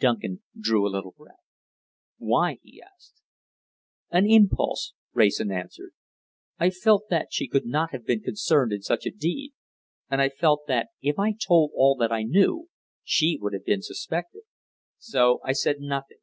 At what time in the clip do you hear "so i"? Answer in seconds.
14.98-15.52